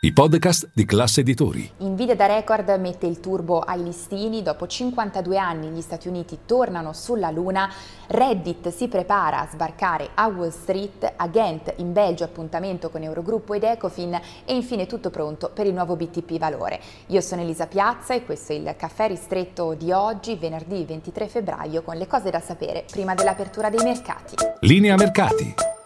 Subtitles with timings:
[0.00, 1.68] i podcast di classe editori.
[1.78, 6.92] Nvidia da record mette il turbo ai listini, dopo 52 anni gli Stati Uniti tornano
[6.92, 7.68] sulla Luna,
[8.06, 13.64] Reddit si prepara a sbarcare a Wall Street, Agent in Belgio appuntamento con Eurogruppo ed
[13.64, 14.14] Ecofin
[14.44, 16.80] e infine tutto pronto per il nuovo BTP Valore.
[17.06, 21.82] Io sono Elisa Piazza e questo è il caffè ristretto di oggi, venerdì 23 febbraio,
[21.82, 24.36] con le cose da sapere prima dell'apertura dei mercati.
[24.60, 25.77] Linea mercati.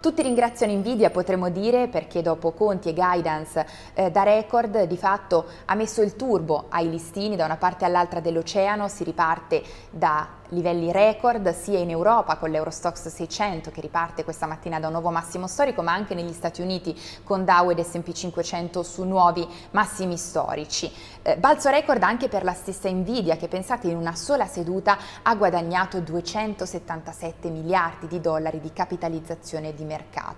[0.00, 5.44] Tutti ringraziano Nvidia, potremmo dire, perché dopo conti e guidance eh, da record di fatto
[5.66, 10.90] ha messo il turbo ai listini da una parte all'altra dell'oceano, si riparte da livelli
[10.90, 15.46] record sia in Europa con l'Eurostox 600 che riparte questa mattina da un nuovo massimo
[15.46, 20.90] storico, ma anche negli Stati Uniti con Dow ed S&P 500 su nuovi massimi storici.
[21.22, 25.34] Eh, balzo record anche per la stessa Nvidia che pensate in una sola seduta ha
[25.34, 29.89] guadagnato 277 miliardi di dollari di capitalizzazione di mercato.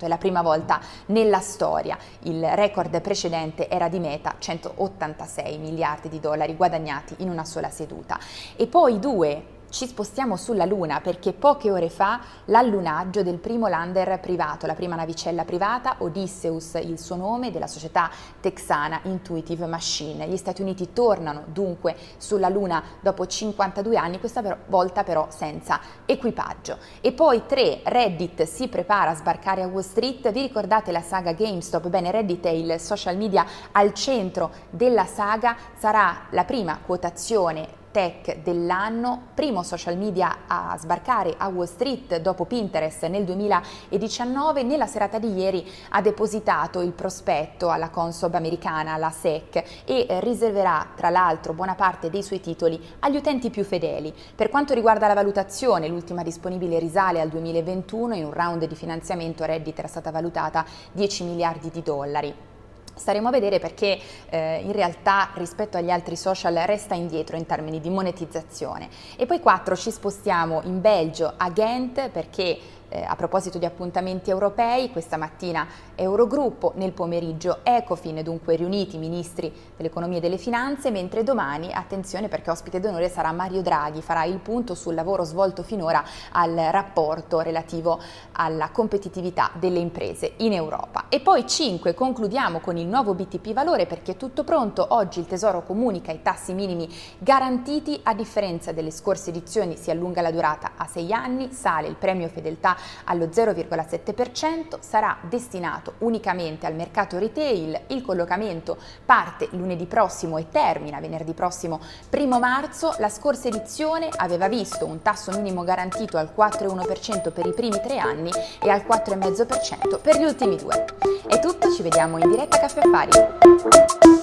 [0.04, 1.98] È la prima volta nella storia.
[2.20, 8.18] Il record precedente era di Meta, 186 miliardi di dollari guadagnati in una sola seduta.
[8.56, 14.20] E poi due ci spostiamo sulla Luna perché poche ore fa l'allunaggio del primo lander
[14.20, 20.28] privato, la prima navicella privata, Odysseus, il suo nome, della società texana Intuitive Machine.
[20.28, 26.76] Gli Stati Uniti tornano dunque sulla Luna dopo 52 anni, questa volta però senza equipaggio.
[27.00, 30.30] E poi tre, Reddit si prepara a sbarcare a Wall Street.
[30.30, 31.88] Vi ricordate la saga GameStop?
[31.88, 38.38] Bene, Reddit è il social media al centro della saga, sarà la prima quotazione tech
[38.42, 45.18] dell'anno, primo social media a sbarcare a Wall Street dopo Pinterest nel 2019, nella serata
[45.18, 51.52] di ieri ha depositato il prospetto alla Consob americana, la SEC, e riserverà tra l'altro
[51.52, 54.12] buona parte dei suoi titoli agli utenti più fedeli.
[54.34, 59.44] Per quanto riguarda la valutazione, l'ultima disponibile risale al 2021, in un round di finanziamento
[59.44, 62.51] Reddit era stata valutata 10 miliardi di dollari.
[62.94, 63.98] Staremo a vedere perché
[64.28, 68.88] eh, in realtà rispetto agli altri social resta indietro in termini di monetizzazione.
[69.16, 72.58] E poi 4 ci spostiamo in Belgio a Ghent perché
[72.92, 78.98] eh, a proposito di appuntamenti europei, questa mattina Eurogruppo, nel pomeriggio Ecofin, dunque riuniti i
[78.98, 84.24] ministri dell'economia e delle finanze, mentre domani, attenzione perché ospite d'onore sarà Mario Draghi, farà
[84.24, 87.98] il punto sul lavoro svolto finora al rapporto relativo
[88.32, 91.06] alla competitività delle imprese in Europa.
[91.08, 95.26] E poi 5, concludiamo con il nuovo BTP valore perché è tutto pronto, oggi il
[95.26, 96.88] Tesoro comunica i tassi minimi
[97.18, 101.94] garantiti, a differenza delle scorse edizioni si allunga la durata a 6 anni, sale il
[101.94, 110.38] premio fedeltà allo 0,7%, sarà destinato unicamente al mercato retail, il collocamento parte lunedì prossimo
[110.38, 116.16] e termina venerdì prossimo 1 marzo, la scorsa edizione aveva visto un tasso minimo garantito
[116.16, 118.30] al 4,1% per i primi tre anni
[118.62, 120.84] e al 4,5% per gli ultimi due.
[121.26, 124.21] È tutto, ci vediamo in diretta Caffè Affari.